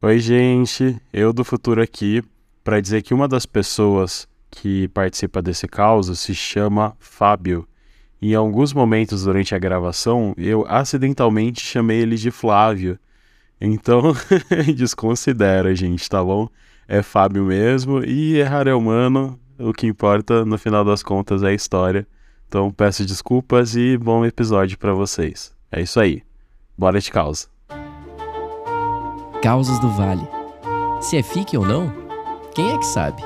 [0.00, 2.22] Oi, gente, eu do futuro aqui
[2.62, 7.66] para dizer que uma das pessoas que participa desse caos se chama Fábio.
[8.22, 12.96] Em alguns momentos durante a gravação, eu acidentalmente chamei ele de Flávio.
[13.60, 14.14] Então,
[14.76, 16.48] desconsidera, gente, tá bom?
[16.86, 19.36] É Fábio mesmo e errar é humano.
[19.58, 22.06] O que importa, no final das contas, é a história.
[22.46, 25.52] Então, peço desculpas e bom episódio para vocês.
[25.72, 26.22] É isso aí.
[26.78, 27.57] Bora de causa.
[29.40, 30.26] Causas do Vale.
[31.00, 31.92] Se é fique ou não,
[32.52, 33.22] quem é que sabe?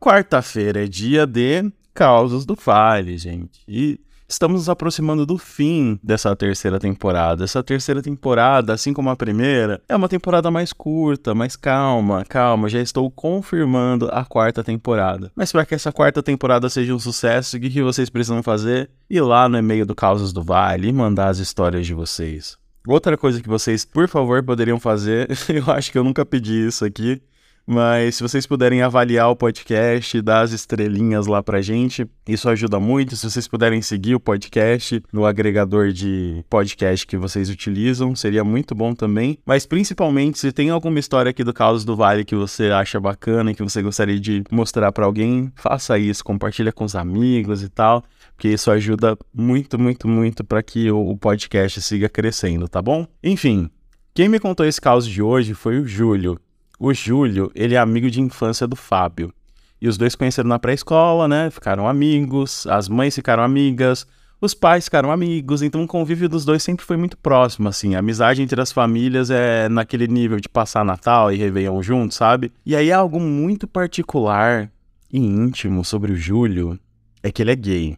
[0.00, 3.60] Quarta-feira é dia de Causas do Vale, gente.
[3.68, 7.44] E estamos nos aproximando do fim dessa terceira temporada.
[7.44, 12.70] Essa terceira temporada, assim como a primeira, é uma temporada mais curta, mais calma, calma.
[12.70, 15.30] Já estou confirmando a quarta temporada.
[15.36, 18.88] Mas para que essa quarta temporada seja um sucesso, o que vocês precisam fazer?
[19.10, 22.56] Ir lá no e-mail do Causas do Vale e mandar as histórias de vocês.
[22.86, 26.84] Outra coisa que vocês, por favor, poderiam fazer, eu acho que eu nunca pedi isso
[26.84, 27.20] aqui,
[27.66, 32.78] mas se vocês puderem avaliar o podcast, dar as estrelinhas lá pra gente, isso ajuda
[32.78, 33.16] muito.
[33.16, 38.74] Se vocês puderem seguir o podcast no agregador de podcast que vocês utilizam, seria muito
[38.74, 39.38] bom também.
[39.44, 43.50] Mas principalmente, se tem alguma história aqui do Caos do Vale que você acha bacana
[43.50, 47.68] e que você gostaria de mostrar para alguém, faça isso, compartilha com os amigos e
[47.68, 48.04] tal
[48.36, 53.06] porque isso ajuda muito, muito, muito para que o, podcast siga crescendo, tá bom?
[53.24, 53.70] Enfim,
[54.14, 56.38] quem me contou esse caso de hoje foi o Júlio.
[56.78, 59.32] O Júlio, ele é amigo de infância do Fábio.
[59.80, 61.50] E os dois conheceram na pré-escola, né?
[61.50, 64.06] Ficaram amigos, as mães ficaram amigas,
[64.40, 67.94] os pais ficaram amigos, então o convívio dos dois sempre foi muito próximo, assim.
[67.94, 72.52] A amizade entre as famílias é naquele nível de passar Natal e Réveillon juntos, sabe?
[72.64, 74.70] E aí algo muito particular
[75.10, 76.78] e íntimo sobre o Júlio
[77.22, 77.96] é que ele é gay.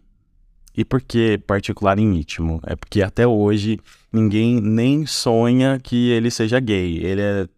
[0.76, 2.60] E por que particular em íntimo?
[2.64, 3.80] É porque até hoje
[4.12, 6.98] ninguém nem sonha que ele seja gay.
[6.98, 7.48] Ele é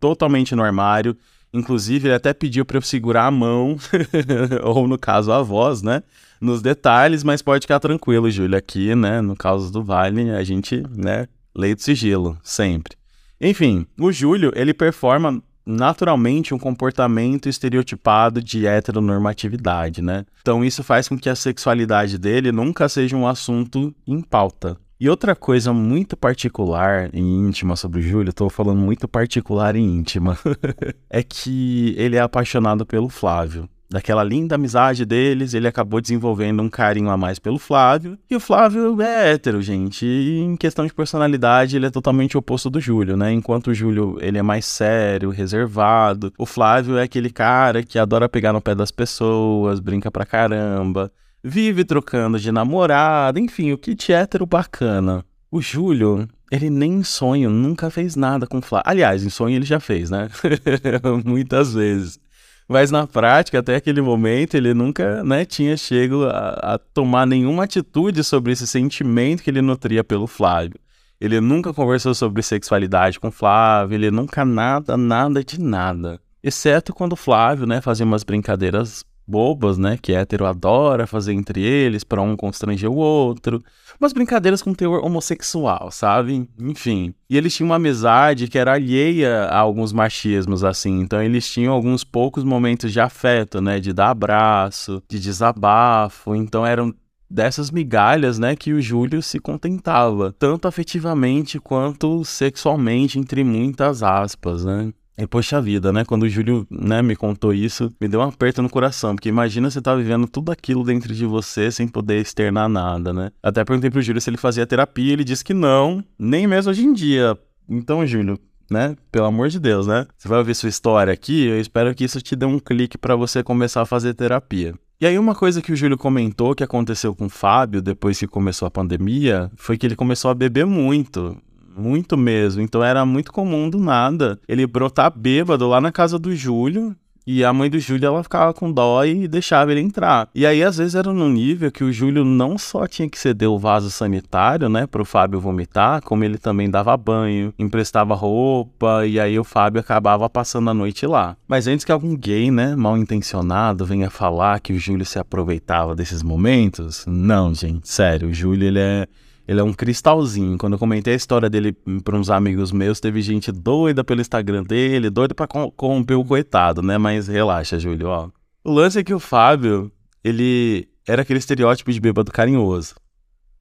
[0.00, 1.16] totalmente no armário.
[1.52, 3.76] Inclusive, ele até pediu para eu segurar a mão,
[4.64, 6.02] ou no caso a voz, né?
[6.40, 8.56] Nos detalhes, mas pode ficar tranquilo, Júlio.
[8.56, 9.20] Aqui, né?
[9.20, 11.28] No caso do Vale, a gente, né?
[11.54, 12.96] Lei do sigilo, sempre.
[13.40, 20.24] Enfim, o Júlio, ele performa naturalmente um comportamento estereotipado de heteronormatividade, né?
[20.40, 24.76] Então isso faz com que a sexualidade dele nunca seja um assunto em pauta.
[25.00, 29.80] E outra coisa muito particular e íntima sobre o Júlio, estou falando muito particular e
[29.80, 30.38] íntima,
[31.08, 36.70] é que ele é apaixonado pelo Flávio daquela linda amizade deles, ele acabou desenvolvendo um
[36.70, 38.16] carinho a mais pelo Flávio.
[38.30, 40.06] E o Flávio é hétero, gente.
[40.06, 43.32] E em questão de personalidade, ele é totalmente oposto do Júlio, né?
[43.32, 46.32] Enquanto o Júlio, ele é mais sério, reservado.
[46.38, 51.10] O Flávio é aquele cara que adora pegar no pé das pessoas, brinca pra caramba.
[51.42, 55.24] Vive trocando de namorada, enfim, o kit hétero bacana.
[55.50, 58.90] O Júlio, ele nem em sonho nunca fez nada com o Flávio.
[58.90, 60.28] Aliás, em sonho ele já fez, né?
[61.24, 62.20] Muitas vezes.
[62.68, 67.64] Mas na prática, até aquele momento, ele nunca né, tinha chego a, a, tomar nenhuma
[67.64, 70.78] atitude sobre esse sentimento que ele nutria pelo Flávio.
[71.20, 76.20] Ele nunca conversou sobre sexualidade com Flávio, ele nunca nada, nada de nada.
[76.42, 81.62] Exceto quando o Flávio, né, fazia umas brincadeiras bobas, né, que hétero adora fazer entre
[81.62, 83.62] eles para um constranger o outro.
[84.00, 86.48] Umas brincadeiras com teor homossexual, sabe?
[86.58, 87.14] Enfim.
[87.28, 91.00] E eles tinham uma amizade que era alheia a alguns machismos, assim.
[91.00, 96.34] Então eles tinham alguns poucos momentos de afeto, né, de dar abraço, de desabafo.
[96.34, 96.92] Então eram
[97.30, 104.64] dessas migalhas, né, que o Júlio se contentava, tanto afetivamente quanto sexualmente, entre muitas aspas,
[104.64, 104.92] né?
[105.20, 106.02] E poxa vida, né?
[106.02, 109.70] Quando o Júlio né, me contou isso, me deu um aperto no coração, porque imagina
[109.70, 113.30] você tá vivendo tudo aquilo dentro de você sem poder externar nada, né?
[113.42, 116.86] Até perguntei pro Júlio se ele fazia terapia, ele disse que não, nem mesmo hoje
[116.86, 117.36] em dia.
[117.68, 118.38] Então, Júlio,
[118.70, 118.96] né?
[119.12, 120.06] Pelo amor de Deus, né?
[120.16, 123.14] Você vai ouvir sua história aqui, eu espero que isso te dê um clique para
[123.14, 124.74] você começar a fazer terapia.
[124.98, 128.26] E aí uma coisa que o Júlio comentou que aconteceu com o Fábio depois que
[128.26, 131.36] começou a pandemia, foi que ele começou a beber muito
[131.76, 132.62] muito mesmo.
[132.62, 136.96] Então era muito comum do nada ele brotar bêbado lá na casa do Júlio.
[137.26, 140.28] E a mãe do Júlio, ela ficava com dó e deixava ele entrar.
[140.34, 143.48] E aí, às vezes, era no nível que o Júlio não só tinha que ceder
[143.48, 149.20] o vaso sanitário, né, pro Fábio vomitar, como ele também dava banho, emprestava roupa, e
[149.20, 151.36] aí o Fábio acabava passando a noite lá.
[151.46, 155.94] Mas antes que algum gay, né, mal intencionado, venha falar que o Júlio se aproveitava
[155.94, 159.06] desses momentos, não, gente, sério, o Júlio, ele é
[159.50, 160.56] ele é um cristalzinho.
[160.56, 161.72] Quando eu comentei a história dele
[162.04, 166.82] para uns amigos meus, teve gente doida pelo Instagram dele, doida para corromper o coitado,
[166.82, 166.96] né?
[166.98, 168.30] Mas relaxa, Júlio, ó.
[168.62, 169.90] O lance é que o Fábio,
[170.22, 172.94] ele era aquele estereótipo de bêbado carinhoso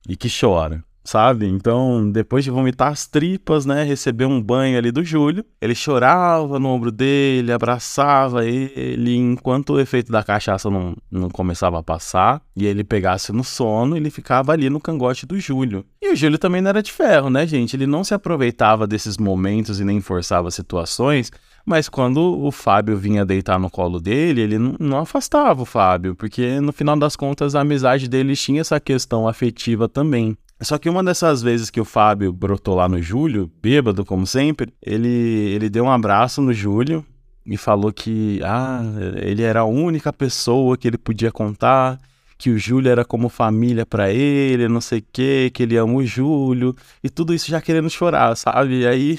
[0.08, 1.48] e que chora sabe?
[1.48, 6.60] Então, depois de vomitar as tripas, né, receber um banho ali do Júlio, ele chorava
[6.60, 12.42] no ombro dele, abraçava ele, enquanto o efeito da cachaça não, não começava a passar
[12.56, 15.84] e ele pegasse no sono, ele ficava ali no cangote do Júlio.
[16.00, 17.76] E o Júlio também não era de ferro, né, gente?
[17.76, 21.32] Ele não se aproveitava desses momentos e nem forçava situações.
[21.66, 26.60] Mas quando o Fábio vinha deitar no colo dele, ele não afastava o Fábio, porque
[26.60, 30.38] no final das contas a amizade deles tinha essa questão afetiva também.
[30.62, 34.74] Só que uma dessas vezes que o Fábio brotou lá no Júlio, bêbado como sempre,
[34.82, 37.06] ele, ele deu um abraço no Júlio
[37.46, 38.82] e falou que ah,
[39.22, 41.98] ele era a única pessoa que ele podia contar,
[42.38, 45.94] que o Júlio era como família para ele, não sei o quê, que ele ama
[45.94, 48.82] o Júlio, e tudo isso já querendo chorar, sabe?
[48.82, 49.18] E aí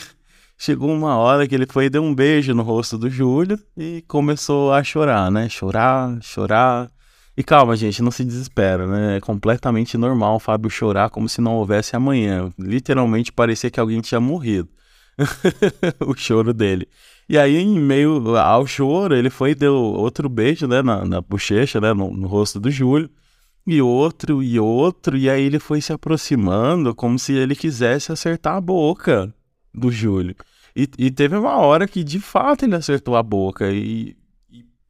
[0.58, 4.04] chegou uma hora que ele foi e deu um beijo no rosto do Júlio e
[4.06, 5.48] começou a chorar, né?
[5.48, 6.90] Chorar, chorar.
[7.36, 9.16] E calma, gente, não se desespera, né?
[9.16, 12.50] É completamente normal o Fábio chorar como se não houvesse amanhã.
[12.58, 14.68] Literalmente parecia que alguém tinha morrido.
[16.06, 16.88] o choro dele.
[17.28, 21.20] E aí, em meio ao choro, ele foi e deu outro beijo, né, na, na
[21.20, 23.08] bochecha, né, no, no rosto do Júlio.
[23.66, 28.56] E outro, e outro, e aí ele foi se aproximando como se ele quisesse acertar
[28.56, 29.32] a boca
[29.72, 30.34] do Júlio.
[30.74, 33.70] E, e, teve uma hora que de fato ele acertou a boca.
[33.70, 34.16] E,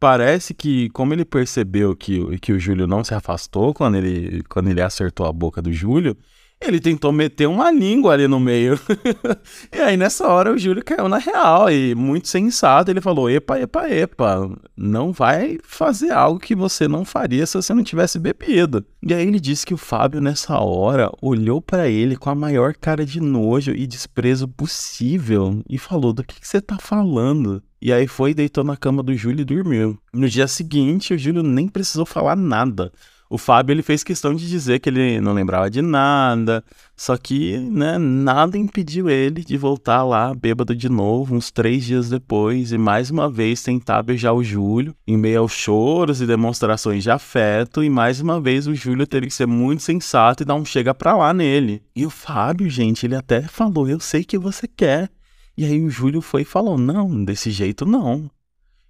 [0.00, 4.69] parece que, como ele percebeu que, que o Júlio não se afastou quando ele, quando
[4.70, 6.17] ele acertou a boca do Júlio,
[6.61, 8.79] ele tentou meter uma língua ali no meio.
[9.73, 11.71] e aí, nessa hora, o Júlio caiu na real.
[11.71, 17.05] E muito sensato, ele falou: Epa, epa, epa, não vai fazer algo que você não
[17.05, 18.85] faria se você não tivesse bebido.
[19.03, 22.75] E aí, ele disse que o Fábio, nessa hora, olhou para ele com a maior
[22.75, 27.63] cara de nojo e desprezo possível e falou: Do que, que você tá falando?
[27.83, 29.99] E aí foi, deitou na cama do Júlio e dormiu.
[30.13, 32.93] No dia seguinte, o Júlio nem precisou falar nada.
[33.32, 36.65] O Fábio ele fez questão de dizer que ele não lembrava de nada,
[36.97, 42.11] só que né, nada impediu ele de voltar lá bêbado de novo, uns três dias
[42.11, 47.05] depois, e mais uma vez tentar beijar o Júlio, em meio aos choros e demonstrações
[47.05, 50.56] de afeto, e mais uma vez o Júlio teve que ser muito sensato e dar
[50.56, 51.85] um chega pra lá nele.
[51.94, 55.09] E o Fábio, gente, ele até falou: Eu sei que você quer.
[55.56, 58.29] E aí o Júlio foi e falou: Não, desse jeito não.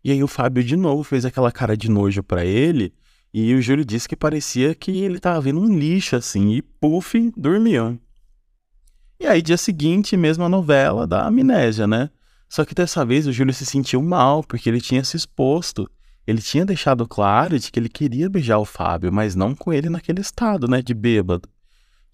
[0.03, 2.91] E aí o Fábio de novo fez aquela cara de nojo para ele
[3.33, 7.33] e o Júlio disse que parecia que ele tava vendo um lixo assim, e puf,
[7.37, 7.99] dormiu.
[9.21, 12.11] E aí, dia seguinte, mesma novela da amnésia, né?
[12.49, 15.89] Só que dessa vez o Júlio se sentiu mal, porque ele tinha se exposto.
[16.27, 19.89] Ele tinha deixado claro de que ele queria beijar o Fábio, mas não com ele
[19.89, 21.49] naquele estado, né, de bêbado.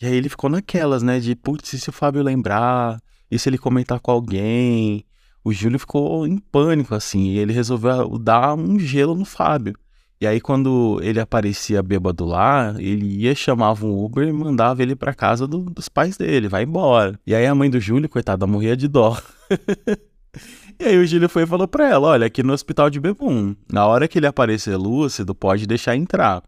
[0.00, 3.00] E aí ele ficou naquelas, né, de putz, e se o Fábio lembrar?
[3.30, 5.04] E se ele comentar com alguém?
[5.42, 9.74] O Júlio ficou em pânico, assim, e ele resolveu dar um gelo no Fábio.
[10.18, 14.96] E aí, quando ele aparecia bêbado lá, ele ia, chamava um Uber e mandava ele
[14.96, 17.20] pra casa do, dos pais dele, vai embora.
[17.26, 19.20] E aí a mãe do Júlio, coitada, morria de dó.
[20.80, 23.54] e aí o Júlio foi e falou pra ela, olha, aqui no hospital de Bebum,
[23.70, 26.42] na hora que ele aparecer lúcido, pode deixar entrar.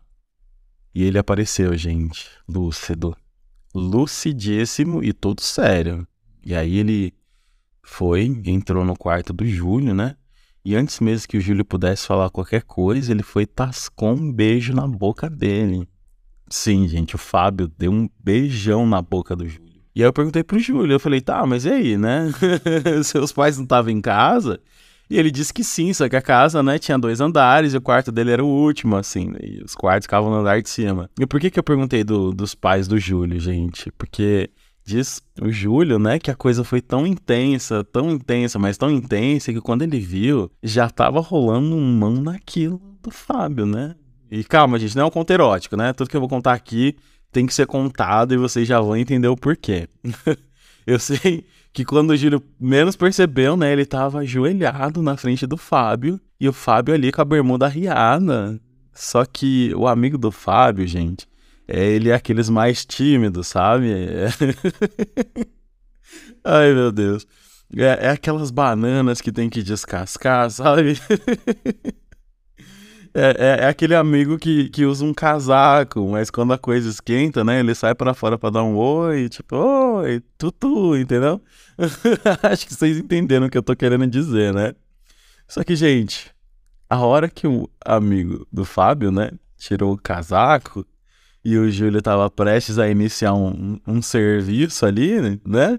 [0.94, 3.14] E ele apareceu, gente, lúcido.
[3.74, 6.08] Lucidíssimo e todo sério.
[6.42, 7.12] E aí ele
[7.82, 10.16] foi, entrou no quarto do Júlio, né?
[10.68, 14.74] E antes mesmo que o Júlio pudesse falar qualquer coisa, ele foi tascou um beijo
[14.74, 15.88] na boca dele.
[16.50, 19.80] Sim, gente, o Fábio deu um beijão na boca do Júlio.
[19.96, 22.30] E aí eu perguntei pro Júlio, eu falei, tá, mas e aí, né?
[23.02, 24.60] Seus pais não estavam em casa?
[25.08, 27.80] E ele disse que sim, só que a casa, né, tinha dois andares e o
[27.80, 31.08] quarto dele era o último, assim, e os quartos ficavam no andar de cima.
[31.18, 33.90] E por que que eu perguntei do, dos pais do Júlio, gente?
[33.92, 34.50] Porque
[34.88, 39.52] diz o Júlio, né, que a coisa foi tão intensa, tão intensa, mas tão intensa
[39.52, 43.94] que quando ele viu, já tava rolando um mão naquilo do Fábio, né?
[44.30, 45.92] E calma, gente, não é um conto erótico, né?
[45.92, 46.96] Tudo que eu vou contar aqui
[47.30, 49.88] tem que ser contado e vocês já vão entender o porquê.
[50.86, 55.58] eu sei que quando o Júlio menos percebeu, né, ele tava ajoelhado na frente do
[55.58, 58.58] Fábio e o Fábio ali com a bermuda arriada.
[58.92, 61.26] Só que o amigo do Fábio, gente,
[61.68, 63.92] ele é aqueles mais tímidos, sabe?
[63.92, 64.28] É...
[66.42, 67.26] Ai, meu Deus.
[67.76, 70.98] É, é, aquelas bananas que tem que descascar, sabe?
[73.12, 77.44] é, é, é, aquele amigo que, que usa um casaco, mas quando a coisa esquenta,
[77.44, 77.60] né?
[77.60, 81.42] Ele sai para fora para dar um oi, tipo, oi, tutu, entendeu?
[82.42, 84.74] Acho que vocês entenderam o que eu tô querendo dizer, né?
[85.46, 86.34] Só que, gente,
[86.88, 90.86] a hora que o amigo do Fábio, né, tirou o casaco,
[91.44, 95.78] e o Júlio estava prestes a iniciar um, um serviço ali, né?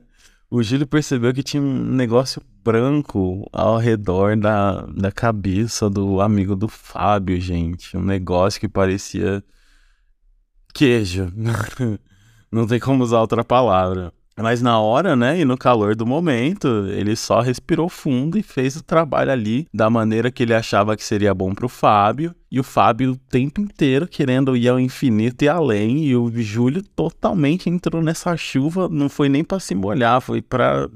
[0.50, 6.56] O Júlio percebeu que tinha um negócio branco ao redor da, da cabeça do amigo
[6.56, 7.96] do Fábio, gente.
[7.96, 9.44] Um negócio que parecia
[10.74, 11.32] queijo.
[12.52, 14.14] não tem como usar outra palavra.
[14.42, 18.76] Mas na hora, né, e no calor do momento, ele só respirou fundo e fez
[18.76, 22.34] o trabalho ali da maneira que ele achava que seria bom pro Fábio.
[22.52, 26.06] E o Fábio o tempo inteiro querendo ir ao infinito e além.
[26.06, 30.90] E o Júlio totalmente entrou nessa chuva, não foi nem para se molhar, foi para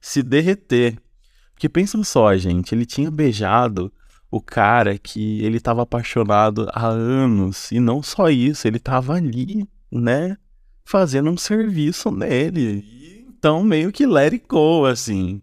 [0.00, 0.96] se derreter.
[1.52, 3.92] Porque pensa só, gente, ele tinha beijado
[4.30, 7.70] o cara que ele estava apaixonado há anos.
[7.72, 10.36] E não só isso, ele estava ali, né?
[10.86, 13.26] Fazendo um serviço nele.
[13.28, 15.42] Então, meio que let it go, assim.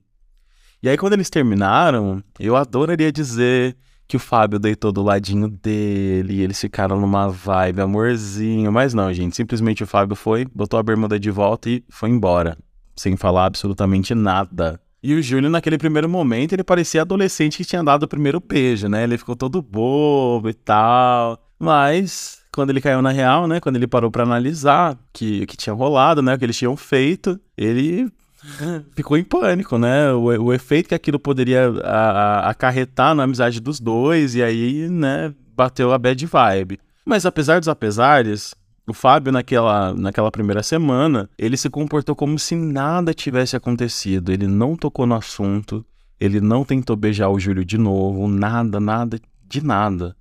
[0.82, 3.76] E aí, quando eles terminaram, eu adoraria dizer
[4.08, 9.14] que o Fábio deitou do ladinho dele, e eles ficaram numa vibe amorzinho, mas não,
[9.14, 12.58] gente, simplesmente o Fábio foi, botou a bermuda de volta e foi embora,
[12.96, 14.80] sem falar absolutamente nada.
[15.02, 18.88] E o Júlio, naquele primeiro momento, ele parecia adolescente que tinha dado o primeiro beijo,
[18.88, 19.04] né?
[19.04, 21.38] Ele ficou todo bobo e tal.
[21.60, 23.60] Mas quando ele caiu na real, né?
[23.60, 26.36] Quando ele parou para analisar que que tinha rolado, né?
[26.36, 28.12] O que eles tinham feito, ele
[28.96, 30.12] ficou em pânico, né?
[30.14, 34.90] O, o efeito que aquilo poderia a, a, acarretar na amizade dos dois, e aí,
[34.90, 36.80] né, bateu a bad vibe.
[37.06, 38.56] Mas apesar dos apesares,
[38.88, 44.32] o Fábio, naquela, naquela primeira semana, ele se comportou como se nada tivesse acontecido.
[44.32, 45.86] Ele não tocou no assunto,
[46.20, 50.16] ele não tentou beijar o Júlio de novo, nada, nada, de nada.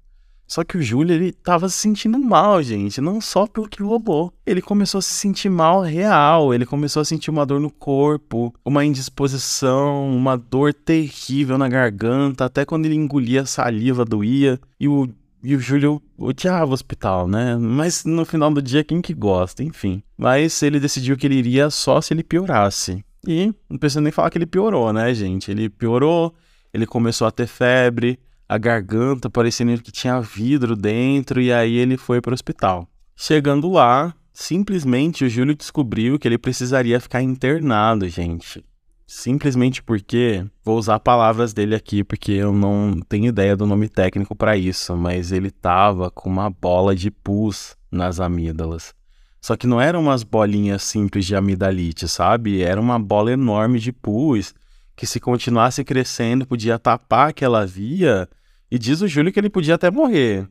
[0.52, 4.30] Só que o Júlio, ele tava se sentindo mal, gente, não só pelo que roubou.
[4.44, 8.54] Ele começou a se sentir mal real, ele começou a sentir uma dor no corpo,
[8.62, 14.60] uma indisposição, uma dor terrível na garganta, até quando ele engolia saliva doía.
[14.78, 15.08] E o,
[15.42, 17.56] e o Júlio odiava o hospital, né?
[17.56, 20.02] Mas no final do dia, quem que gosta, enfim.
[20.18, 23.02] Mas ele decidiu que ele iria só se ele piorasse.
[23.26, 25.50] E não precisa nem falar que ele piorou, né, gente?
[25.50, 26.34] Ele piorou,
[26.74, 28.18] ele começou a ter febre,
[28.52, 32.86] a garganta, parecendo que tinha vidro dentro, e aí ele foi para o hospital.
[33.16, 38.62] Chegando lá, simplesmente o Júlio descobriu que ele precisaria ficar internado, gente.
[39.06, 44.36] Simplesmente porque, vou usar palavras dele aqui porque eu não tenho ideia do nome técnico
[44.36, 48.94] para isso, mas ele tava com uma bola de pus nas amígdalas.
[49.40, 52.60] Só que não eram umas bolinhas simples de amidalite, sabe?
[52.60, 54.54] Era uma bola enorme de pus
[54.94, 58.28] que se continuasse crescendo podia tapar aquela via
[58.72, 60.48] e diz o Júlio que ele podia até morrer.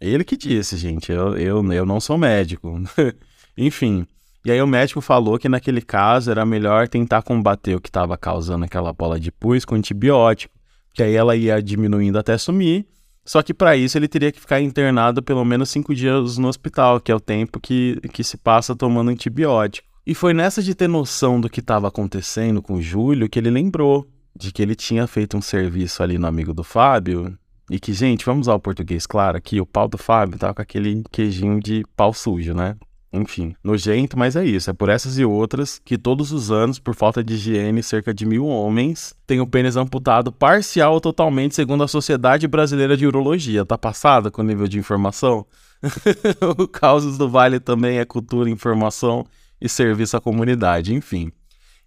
[0.00, 1.10] Ele que disse, gente.
[1.10, 2.80] Eu, eu, eu não sou médico.
[3.58, 4.06] Enfim.
[4.44, 8.16] E aí o médico falou que naquele caso era melhor tentar combater o que estava
[8.16, 10.54] causando aquela bola de pus com antibiótico,
[10.92, 12.86] que aí ela ia diminuindo até sumir.
[13.24, 17.00] Só que para isso ele teria que ficar internado pelo menos cinco dias no hospital,
[17.00, 19.88] que é o tempo que, que se passa tomando antibiótico.
[20.06, 23.50] E foi nessa de ter noção do que estava acontecendo com o Júlio que ele
[23.50, 27.36] lembrou de que ele tinha feito um serviço ali no amigo do Fábio
[27.70, 30.60] e que, gente, vamos usar o português claro aqui, o pau do Fábio tá com
[30.60, 32.76] aquele queijinho de pau sujo, né?
[33.16, 34.68] Enfim, nojento, mas é isso.
[34.68, 38.26] É por essas e outras que todos os anos, por falta de higiene, cerca de
[38.26, 43.64] mil homens têm o pênis amputado parcial ou totalmente, segundo a Sociedade Brasileira de Urologia.
[43.64, 45.46] Tá passada com o nível de informação?
[46.58, 49.24] o Causos do Vale também é cultura, informação
[49.60, 51.30] e serviço à comunidade, enfim.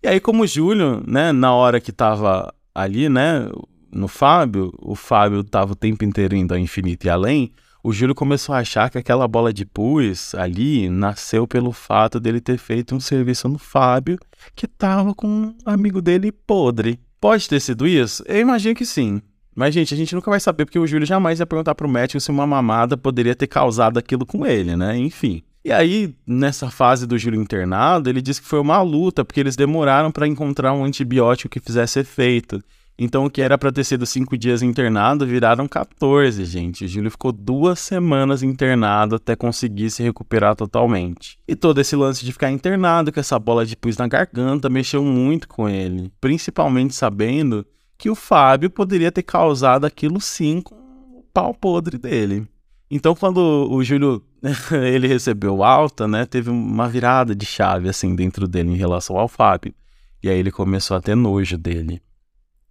[0.01, 3.49] E aí, como o Júlio, né, na hora que tava ali, né,
[3.91, 7.51] no Fábio, o Fábio tava o tempo inteiro indo ao infinito e além,
[7.83, 12.41] o Júlio começou a achar que aquela bola de pus ali nasceu pelo fato dele
[12.41, 14.19] ter feito um serviço no Fábio
[14.55, 16.99] que tava com um amigo dele podre.
[17.19, 18.23] Pode ter sido isso?
[18.27, 19.21] Eu imagino que sim.
[19.55, 22.19] Mas, gente, a gente nunca vai saber porque o Júlio jamais ia perguntar pro médico
[22.19, 24.95] se uma mamada poderia ter causado aquilo com ele, né?
[24.97, 25.41] Enfim.
[25.65, 29.55] E aí, nessa fase do Júlio internado, ele disse que foi uma luta, porque eles
[29.55, 32.61] demoraram para encontrar um antibiótico que fizesse efeito.
[32.99, 36.85] Então, o que era para ter sido cinco dias internado viraram 14, gente.
[36.85, 41.37] O Júlio ficou duas semanas internado até conseguir se recuperar totalmente.
[41.47, 45.03] E todo esse lance de ficar internado com essa bola de pus na garganta mexeu
[45.03, 47.63] muito com ele, principalmente sabendo
[47.99, 52.47] que o Fábio poderia ter causado aquilo sim com o pau podre dele.
[52.89, 53.37] Então, quando
[53.69, 54.23] o Júlio
[54.71, 59.27] ele recebeu alta, né, teve uma virada de chave assim dentro dele em relação ao
[59.27, 59.73] Fábio.
[60.23, 62.01] E aí ele começou a ter nojo dele.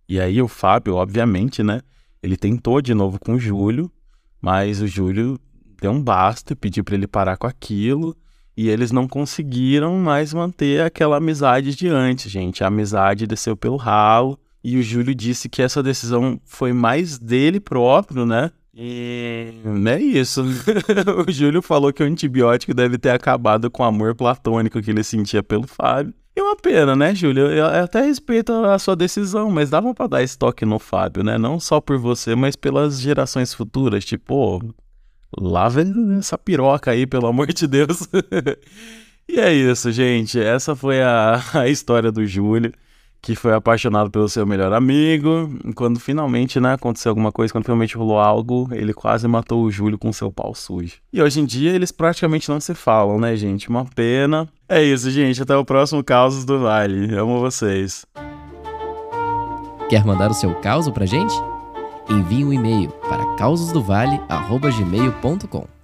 [0.09, 1.81] E aí o Fábio, obviamente, né?
[2.23, 3.91] Ele tentou de novo com o Júlio,
[4.41, 5.39] mas o Júlio
[5.81, 8.17] deu um basta pediu para ele parar com aquilo.
[8.57, 12.65] E eles não conseguiram mais manter aquela amizade de antes, gente.
[12.65, 14.39] A amizade desceu pelo ralo.
[14.65, 18.51] E o Júlio disse que essa decisão foi mais dele próprio, né?
[18.75, 19.53] E
[19.87, 20.43] é isso.
[21.27, 25.05] o Júlio falou que o antibiótico deve ter acabado com o amor platônico que ele
[25.05, 26.13] sentia pelo Fábio.
[26.37, 27.47] E uma pena, né, Júlio?
[27.47, 31.39] Eu até respeito a sua decisão, mas dava pra dar estoque no Fábio, né?
[31.39, 34.05] Não só por você, mas pelas gerações futuras.
[34.05, 34.63] Tipo,
[35.41, 35.81] lava
[36.19, 38.09] essa piroca aí, pelo amor de Deus.
[39.29, 40.39] E é isso, gente.
[40.41, 42.73] Essa foi a, a história do Júlio,
[43.27, 45.51] que foi apaixonado pelo seu melhor amigo.
[45.75, 49.99] Quando finalmente, né, aconteceu alguma coisa, quando finalmente rolou algo, ele quase matou o Júlio
[49.99, 50.99] com seu pau sujo.
[51.13, 53.69] E hoje em dia eles praticamente não se falam, né, gente?
[53.69, 54.49] Uma pena.
[54.69, 55.43] É isso, gente.
[55.43, 57.13] Até o próximo Causos do Vale.
[57.17, 58.07] Amo vocês.
[59.89, 61.35] Quer mandar o seu caos pra gente?
[62.09, 65.76] Envie um e-mail para causosdovale.gmail.com